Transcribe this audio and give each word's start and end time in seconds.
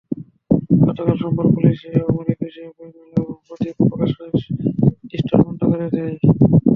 গতকাল 0.81 1.15
সোমবার 1.21 1.47
পুলিশ 1.55 1.77
অমর 2.01 2.27
একুশে 2.33 2.63
বইমেলায় 2.69 3.13
ব-দ্বীপ 3.39 3.77
প্রকাশনের 3.81 4.33
স্টল 5.13 5.39
বন্ধ 5.45 5.61
করে 5.71 5.87
দেয়। 5.95 6.15